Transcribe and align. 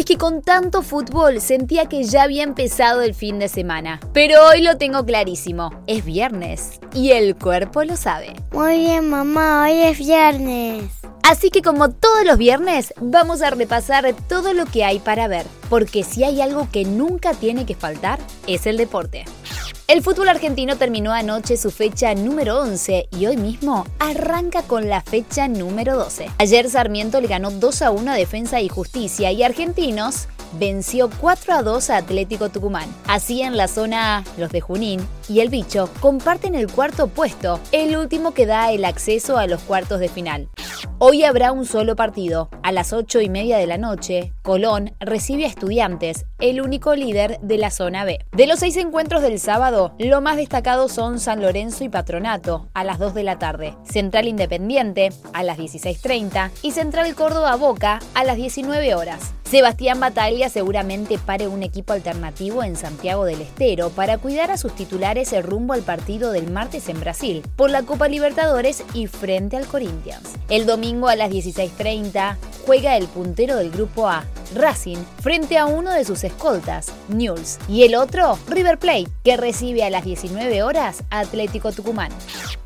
es 0.00 0.06
que 0.06 0.16
con 0.16 0.40
tanto 0.40 0.80
fútbol 0.80 1.42
sentía 1.42 1.84
que 1.84 2.04
ya 2.04 2.22
había 2.22 2.42
empezado 2.42 3.02
el 3.02 3.14
fin 3.14 3.38
de 3.38 3.48
semana. 3.48 4.00
Pero 4.14 4.46
hoy 4.46 4.62
lo 4.62 4.78
tengo 4.78 5.04
clarísimo, 5.04 5.82
es 5.86 6.06
viernes 6.06 6.80
y 6.94 7.10
el 7.10 7.36
cuerpo 7.36 7.84
lo 7.84 7.98
sabe. 7.98 8.34
Muy 8.50 8.78
bien 8.78 9.10
mamá, 9.10 9.64
hoy 9.64 9.82
es 9.82 9.98
viernes. 9.98 10.84
Así 11.22 11.50
que 11.50 11.60
como 11.60 11.90
todos 11.90 12.24
los 12.24 12.38
viernes, 12.38 12.94
vamos 12.98 13.42
a 13.42 13.50
repasar 13.50 14.06
todo 14.26 14.54
lo 14.54 14.64
que 14.64 14.84
hay 14.84 15.00
para 15.00 15.28
ver, 15.28 15.44
porque 15.68 16.02
si 16.02 16.24
hay 16.24 16.40
algo 16.40 16.66
que 16.72 16.86
nunca 16.86 17.34
tiene 17.34 17.66
que 17.66 17.74
faltar, 17.74 18.18
es 18.46 18.66
el 18.66 18.78
deporte. 18.78 19.26
El 19.90 20.02
fútbol 20.02 20.28
argentino 20.28 20.76
terminó 20.76 21.12
anoche 21.12 21.56
su 21.56 21.72
fecha 21.72 22.14
número 22.14 22.60
11 22.60 23.08
y 23.10 23.26
hoy 23.26 23.36
mismo 23.36 23.84
arranca 23.98 24.62
con 24.62 24.88
la 24.88 25.00
fecha 25.00 25.48
número 25.48 25.96
12. 25.96 26.30
Ayer 26.38 26.70
Sarmiento 26.70 27.20
le 27.20 27.26
ganó 27.26 27.50
2 27.50 27.82
a 27.82 27.90
1 27.90 28.12
a 28.12 28.14
Defensa 28.14 28.60
y 28.60 28.68
Justicia 28.68 29.32
y 29.32 29.42
Argentinos 29.42 30.28
venció 30.60 31.10
4 31.20 31.54
a 31.54 31.62
2 31.64 31.90
a 31.90 31.96
Atlético 31.96 32.50
Tucumán. 32.50 32.88
Así 33.08 33.42
en 33.42 33.56
la 33.56 33.66
zona, 33.66 34.22
los 34.38 34.52
de 34.52 34.60
Junín 34.60 35.00
y 35.28 35.40
el 35.40 35.48
Bicho 35.48 35.90
comparten 35.98 36.54
el 36.54 36.70
cuarto 36.70 37.08
puesto, 37.08 37.58
el 37.72 37.96
último 37.96 38.32
que 38.32 38.46
da 38.46 38.70
el 38.70 38.84
acceso 38.84 39.38
a 39.38 39.48
los 39.48 39.60
cuartos 39.60 39.98
de 39.98 40.08
final. 40.08 40.48
Hoy 41.02 41.24
habrá 41.24 41.50
un 41.50 41.64
solo 41.64 41.96
partido. 41.96 42.50
A 42.62 42.72
las 42.72 42.92
8 42.92 43.22
y 43.22 43.30
media 43.30 43.56
de 43.56 43.66
la 43.66 43.78
noche, 43.78 44.34
Colón 44.42 44.92
recibe 45.00 45.46
a 45.46 45.48
Estudiantes, 45.48 46.26
el 46.40 46.60
único 46.60 46.94
líder 46.94 47.40
de 47.40 47.56
la 47.56 47.70
zona 47.70 48.04
B. 48.04 48.18
De 48.32 48.46
los 48.46 48.58
seis 48.58 48.76
encuentros 48.76 49.22
del 49.22 49.40
sábado, 49.40 49.94
lo 49.98 50.20
más 50.20 50.36
destacado 50.36 50.90
son 50.90 51.18
San 51.18 51.40
Lorenzo 51.40 51.84
y 51.84 51.88
Patronato, 51.88 52.68
a 52.74 52.84
las 52.84 52.98
2 52.98 53.14
de 53.14 53.22
la 53.22 53.38
tarde, 53.38 53.74
Central 53.82 54.28
Independiente, 54.28 55.08
a 55.32 55.42
las 55.42 55.56
16.30 55.56 56.50
y 56.60 56.72
Central 56.72 57.14
Córdoba 57.14 57.56
Boca, 57.56 58.00
a 58.12 58.22
las 58.22 58.36
19 58.36 58.94
horas. 58.94 59.32
Sebastián 59.50 59.98
Bataglia 59.98 60.48
seguramente 60.48 61.18
pare 61.18 61.48
un 61.48 61.64
equipo 61.64 61.92
alternativo 61.92 62.62
en 62.62 62.76
Santiago 62.76 63.24
del 63.24 63.40
Estero 63.40 63.90
para 63.90 64.16
cuidar 64.16 64.52
a 64.52 64.56
sus 64.56 64.76
titulares 64.76 65.32
el 65.32 65.42
rumbo 65.42 65.72
al 65.72 65.82
partido 65.82 66.30
del 66.30 66.52
martes 66.52 66.88
en 66.88 67.00
Brasil 67.00 67.42
por 67.56 67.68
la 67.68 67.82
Copa 67.82 68.06
Libertadores 68.06 68.84
y 68.94 69.08
frente 69.08 69.56
al 69.56 69.66
Corinthians. 69.66 70.34
El 70.48 70.66
domingo 70.66 70.89
a 71.08 71.16
las 71.16 71.30
16.30 71.30 72.36
juega 72.66 72.96
el 72.96 73.06
puntero 73.06 73.56
del 73.56 73.70
grupo 73.70 74.08
A, 74.08 74.24
Racing, 74.54 74.98
frente 75.20 75.58
a 75.58 75.66
uno 75.66 75.92
de 75.92 76.04
sus 76.04 76.24
escoltas, 76.24 76.92
Newell's, 77.08 77.58
y 77.68 77.84
el 77.84 77.94
otro, 77.94 78.38
River 78.48 78.78
Plate, 78.78 79.08
que 79.22 79.36
recibe 79.36 79.84
a 79.84 79.90
las 79.90 80.04
19 80.04 80.62
horas 80.62 81.04
Atlético 81.10 81.72
Tucumán. 81.72 82.10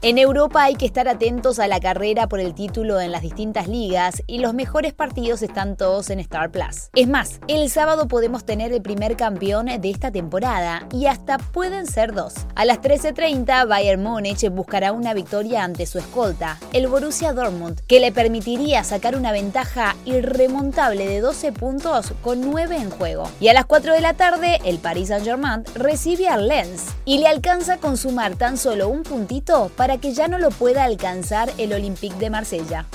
En 0.00 0.18
Europa 0.18 0.62
hay 0.62 0.74
que 0.74 0.86
estar 0.86 1.08
atentos 1.08 1.58
a 1.58 1.66
la 1.66 1.80
carrera 1.80 2.28
por 2.28 2.40
el 2.40 2.54
título 2.54 3.00
en 3.00 3.10
las 3.12 3.22
distintas 3.22 3.68
ligas 3.68 4.22
y 4.26 4.38
los 4.38 4.54
mejores 4.54 4.92
partidos 4.92 5.42
están 5.42 5.76
todos 5.76 6.10
en 6.10 6.20
Star 6.20 6.50
Plus. 6.50 6.90
Es 6.94 7.08
más, 7.08 7.40
el 7.48 7.70
sábado 7.70 8.06
podemos 8.08 8.44
tener 8.44 8.72
el 8.72 8.82
primer 8.82 9.16
campeón 9.16 9.66
de 9.66 9.90
esta 9.90 10.10
temporada 10.10 10.86
y 10.92 11.06
hasta 11.06 11.38
pueden 11.38 11.86
ser 11.86 12.12
dos. 12.12 12.34
A 12.54 12.64
las 12.64 12.80
13.30 12.80 13.66
Bayern 13.66 14.02
Múnich 14.02 14.48
buscará 14.50 14.92
una 14.92 15.14
victoria 15.14 15.64
ante 15.64 15.86
su 15.86 15.98
escolta, 15.98 16.58
el 16.72 16.86
Borussia 16.86 17.32
Dortmund, 17.32 17.80
que 17.86 18.00
le 18.00 18.12
permitiría 18.12 18.84
sacar 18.84 19.16
una 19.16 19.32
ventaja 19.32 19.96
irremontable 20.04 21.08
de 21.08 21.20
12 21.20 21.52
puntos 21.52 21.73
con 22.22 22.40
9 22.40 22.76
en 22.76 22.90
juego. 22.90 23.28
Y 23.40 23.48
a 23.48 23.52
las 23.52 23.66
4 23.66 23.92
de 23.94 24.00
la 24.00 24.14
tarde 24.14 24.60
el 24.64 24.78
Paris 24.78 25.08
Saint-Germain 25.08 25.64
recibe 25.74 26.28
a 26.28 26.36
Lens 26.36 26.86
y 27.04 27.18
le 27.18 27.26
alcanza 27.26 27.78
con 27.78 27.96
sumar 27.96 28.36
tan 28.36 28.56
solo 28.56 28.88
un 28.88 29.02
puntito 29.02 29.70
para 29.76 29.98
que 29.98 30.14
ya 30.14 30.28
no 30.28 30.38
lo 30.38 30.50
pueda 30.50 30.84
alcanzar 30.84 31.50
el 31.58 31.72
Olympique 31.72 32.16
de 32.16 32.30
Marsella. 32.30 32.86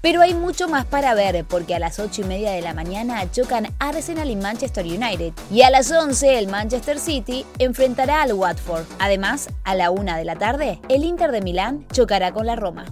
Pero 0.00 0.20
hay 0.20 0.34
mucho 0.34 0.68
más 0.68 0.86
para 0.86 1.14
ver 1.14 1.44
porque 1.44 1.74
a 1.74 1.78
las 1.78 1.98
8 1.98 2.22
y 2.22 2.24
media 2.24 2.52
de 2.52 2.62
la 2.62 2.74
mañana 2.74 3.30
chocan 3.30 3.74
Arsenal 3.80 4.30
y 4.30 4.36
Manchester 4.36 4.86
United 4.86 5.32
y 5.50 5.62
a 5.62 5.70
las 5.70 5.90
11 5.90 6.38
el 6.38 6.46
Manchester 6.46 7.00
City 7.00 7.44
enfrentará 7.58 8.22
al 8.22 8.32
Watford. 8.32 8.84
Además, 8.98 9.48
a 9.64 9.74
la 9.74 9.90
1 9.90 10.16
de 10.16 10.24
la 10.24 10.36
tarde, 10.36 10.80
el 10.88 11.04
Inter 11.04 11.32
de 11.32 11.40
Milán 11.40 11.86
chocará 11.92 12.32
con 12.32 12.46
la 12.46 12.56
Roma. 12.56 12.86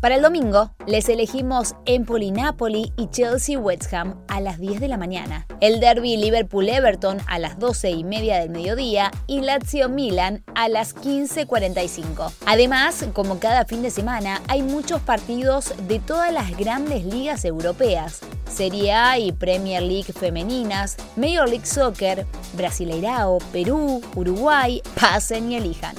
Para 0.00 0.16
el 0.16 0.22
domingo, 0.22 0.70
les 0.86 1.08
elegimos 1.08 1.74
Empoli-Napoli 1.86 2.92
y 2.96 3.08
Chelsea-West 3.08 3.92
Ham 3.94 4.20
a 4.28 4.40
las 4.40 4.58
10 4.58 4.80
de 4.80 4.88
la 4.88 4.98
mañana. 4.98 5.46
El 5.60 5.80
derby 5.80 6.16
Liverpool-Everton 6.18 7.18
a 7.26 7.38
las 7.38 7.58
12 7.58 7.90
y 7.90 8.04
media 8.04 8.38
del 8.38 8.50
mediodía 8.50 9.10
y 9.26 9.40
Lazio-Milan 9.40 10.44
a 10.54 10.68
las 10.68 10.94
15.45. 10.94 12.30
Además, 12.44 13.06
como 13.14 13.38
cada 13.38 13.64
fin 13.64 13.82
de 13.82 13.90
semana, 13.90 14.42
hay 14.48 14.62
muchos 14.62 15.00
partidos 15.00 15.72
de 15.88 15.98
todas 15.98 16.32
las 16.32 16.56
grandes 16.56 17.04
ligas 17.04 17.44
europeas. 17.46 18.20
Serie 18.52 18.92
A 18.92 19.18
y 19.18 19.32
Premier 19.32 19.82
League 19.82 20.12
femeninas, 20.12 20.96
Major 21.16 21.48
League 21.48 21.66
Soccer, 21.66 22.26
Brasileirao, 22.54 23.38
Perú, 23.52 24.02
Uruguay, 24.14 24.82
pasen 25.00 25.52
y 25.52 25.56
elijan. 25.56 25.96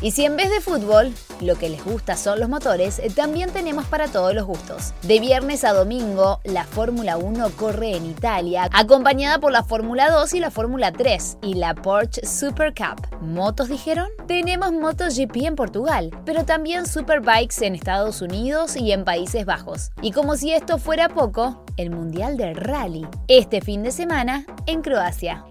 Y 0.00 0.10
si 0.10 0.24
en 0.24 0.36
vez 0.36 0.50
de 0.50 0.60
fútbol 0.60 1.12
lo 1.40 1.56
que 1.56 1.68
les 1.68 1.84
gusta 1.84 2.16
son 2.16 2.40
los 2.40 2.48
motores, 2.48 3.00
también 3.14 3.50
tenemos 3.50 3.86
para 3.86 4.08
todos 4.08 4.34
los 4.34 4.46
gustos. 4.46 4.94
De 5.02 5.20
viernes 5.20 5.64
a 5.64 5.72
domingo, 5.72 6.40
la 6.44 6.64
Fórmula 6.64 7.16
1 7.16 7.50
corre 7.56 7.96
en 7.96 8.06
Italia, 8.06 8.68
acompañada 8.72 9.38
por 9.38 9.52
la 9.52 9.62
Fórmula 9.62 10.10
2 10.10 10.34
y 10.34 10.40
la 10.40 10.50
Fórmula 10.50 10.92
3 10.92 11.38
y 11.42 11.54
la 11.54 11.74
Porsche 11.74 12.26
Super 12.26 12.74
Cup. 12.74 13.06
¿Motos 13.20 13.68
dijeron? 13.68 14.08
Tenemos 14.26 14.72
MotoGP 14.72 15.36
en 15.36 15.56
Portugal, 15.56 16.10
pero 16.24 16.44
también 16.44 16.86
Superbikes 16.86 17.64
en 17.64 17.74
Estados 17.74 18.22
Unidos 18.22 18.76
y 18.76 18.92
en 18.92 19.04
Países 19.04 19.44
Bajos. 19.44 19.90
Y 20.02 20.12
como 20.12 20.36
si 20.36 20.52
esto 20.52 20.78
fuera 20.78 21.08
poco, 21.08 21.65
el 21.76 21.90
Mundial 21.90 22.36
del 22.36 22.56
Rally, 22.56 23.06
este 23.28 23.60
fin 23.60 23.82
de 23.82 23.92
semana 23.92 24.44
en 24.66 24.82
Croacia. 24.82 25.44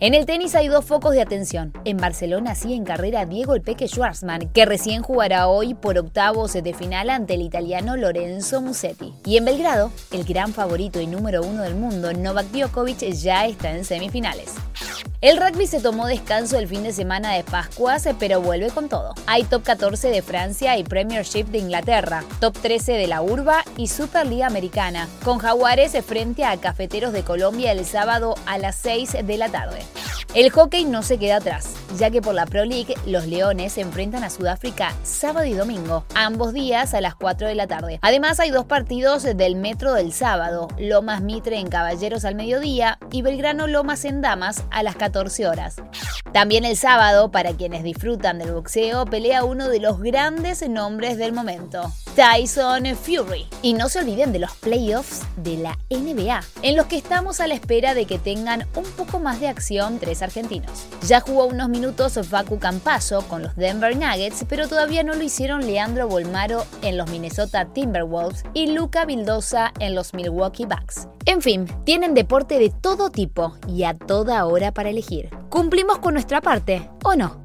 En 0.00 0.14
el 0.14 0.26
tenis 0.26 0.54
hay 0.54 0.68
dos 0.68 0.84
focos 0.84 1.12
de 1.12 1.22
atención. 1.22 1.72
En 1.84 1.96
Barcelona 1.96 2.54
sigue 2.54 2.74
en 2.74 2.84
carrera 2.84 3.26
Diego 3.26 3.54
El 3.54 3.62
Peque 3.62 3.88
Schwarzman, 3.88 4.48
que 4.50 4.64
recién 4.64 5.02
jugará 5.02 5.48
hoy 5.48 5.74
por 5.74 5.98
octavos 5.98 6.52
de 6.52 6.74
final 6.74 7.10
ante 7.10 7.34
el 7.34 7.42
italiano 7.42 7.96
Lorenzo 7.96 8.60
Musetti. 8.60 9.12
Y 9.24 9.36
en 9.36 9.44
Belgrado, 9.44 9.90
el 10.12 10.24
gran 10.24 10.52
favorito 10.52 11.00
y 11.00 11.06
número 11.06 11.42
uno 11.42 11.62
del 11.62 11.74
mundo, 11.74 12.12
Novak 12.12 12.46
Djokovic, 12.52 13.00
ya 13.12 13.46
está 13.46 13.72
en 13.72 13.84
semifinales. 13.84 14.54
El 15.20 15.36
rugby 15.36 15.66
se 15.66 15.80
tomó 15.80 16.06
descanso 16.06 16.60
el 16.60 16.68
fin 16.68 16.84
de 16.84 16.92
semana 16.92 17.32
de 17.32 17.42
Pascuas, 17.42 18.08
pero 18.20 18.40
vuelve 18.40 18.70
con 18.70 18.88
todo. 18.88 19.14
Hay 19.26 19.42
top 19.42 19.64
14 19.64 20.10
de 20.10 20.22
Francia 20.22 20.76
y 20.78 20.84
Premiership 20.84 21.46
de 21.46 21.58
Inglaterra, 21.58 22.22
top 22.38 22.56
13 22.56 22.92
de 22.92 23.08
la 23.08 23.20
Urba 23.20 23.64
y 23.76 23.88
Superliga 23.88 24.46
Americana, 24.46 25.08
con 25.24 25.38
Jaguares 25.38 25.96
frente 26.06 26.44
a 26.44 26.56
Cafeteros 26.58 27.12
de 27.12 27.24
Colombia 27.24 27.72
el 27.72 27.84
sábado 27.84 28.36
a 28.46 28.58
las 28.58 28.76
6 28.76 29.16
de 29.24 29.38
la 29.38 29.48
tarde. 29.48 29.80
El 30.34 30.50
hockey 30.50 30.84
no 30.84 31.02
se 31.02 31.18
queda 31.18 31.36
atrás, 31.36 31.74
ya 31.96 32.10
que 32.10 32.20
por 32.20 32.34
la 32.34 32.44
Pro 32.44 32.66
League 32.66 32.94
los 33.06 33.26
Leones 33.26 33.72
se 33.72 33.80
enfrentan 33.80 34.24
a 34.24 34.30
Sudáfrica 34.30 34.94
sábado 35.02 35.46
y 35.46 35.54
domingo, 35.54 36.04
ambos 36.14 36.52
días 36.52 36.92
a 36.92 37.00
las 37.00 37.14
4 37.14 37.48
de 37.48 37.54
la 37.54 37.66
tarde. 37.66 37.98
Además 38.02 38.38
hay 38.38 38.50
dos 38.50 38.66
partidos 38.66 39.22
del 39.22 39.56
Metro 39.56 39.94
del 39.94 40.12
sábado, 40.12 40.68
Lomas 40.78 41.22
Mitre 41.22 41.58
en 41.58 41.70
Caballeros 41.70 42.26
al 42.26 42.34
mediodía 42.34 42.98
y 43.10 43.22
Belgrano 43.22 43.66
Lomas 43.66 44.04
en 44.04 44.20
Damas 44.20 44.64
a 44.70 44.82
las 44.82 44.96
14 44.96 45.48
horas. 45.48 45.76
También 46.32 46.66
el 46.66 46.76
sábado, 46.76 47.30
para 47.30 47.54
quienes 47.54 47.82
disfrutan 47.82 48.38
del 48.38 48.52
boxeo, 48.52 49.06
pelea 49.06 49.44
uno 49.44 49.68
de 49.68 49.80
los 49.80 49.98
grandes 49.98 50.68
nombres 50.68 51.16
del 51.16 51.32
momento, 51.32 51.90
Tyson 52.18 52.84
Fury. 52.96 53.46
Y 53.62 53.74
no 53.74 53.88
se 53.88 54.00
olviden 54.00 54.32
de 54.32 54.40
los 54.40 54.50
playoffs 54.56 55.22
de 55.36 55.56
la 55.56 55.78
NBA, 55.88 56.40
en 56.62 56.76
los 56.76 56.86
que 56.86 56.96
estamos 56.96 57.38
a 57.38 57.46
la 57.46 57.54
espera 57.54 57.94
de 57.94 58.06
que 58.06 58.18
tengan 58.18 58.66
un 58.74 58.82
poco 58.96 59.20
más 59.20 59.38
de 59.38 59.46
acción 59.46 60.00
tres 60.00 60.20
argentinos. 60.20 60.88
Ya 61.06 61.20
jugó 61.20 61.46
unos 61.46 61.68
minutos 61.68 62.18
Facu 62.28 62.58
Campaso 62.58 63.22
con 63.28 63.44
los 63.44 63.54
Denver 63.54 63.96
Nuggets, 63.96 64.44
pero 64.48 64.66
todavía 64.66 65.04
no 65.04 65.14
lo 65.14 65.22
hicieron 65.22 65.64
Leandro 65.64 66.08
Bolmaro 66.08 66.66
en 66.82 66.96
los 66.96 67.08
Minnesota 67.08 67.72
Timberwolves 67.72 68.42
y 68.52 68.72
Luca 68.72 69.04
Vildosa 69.04 69.72
en 69.78 69.94
los 69.94 70.12
Milwaukee 70.12 70.66
Bucks. 70.66 71.06
En 71.24 71.40
fin, 71.40 71.66
tienen 71.84 72.14
deporte 72.14 72.58
de 72.58 72.70
todo 72.70 73.10
tipo 73.10 73.56
y 73.68 73.84
a 73.84 73.94
toda 73.96 74.44
hora 74.44 74.74
para 74.74 74.90
elegir. 74.90 75.30
¿Cumplimos 75.50 76.00
con 76.00 76.14
nuestra 76.14 76.40
parte 76.40 76.90
o 77.04 77.14
no? 77.14 77.44